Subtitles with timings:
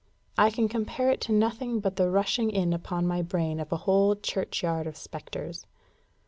[0.35, 3.77] I can compare it to nothing but the rushing in upon my brain of a
[3.77, 5.67] whole churchyard of spectres.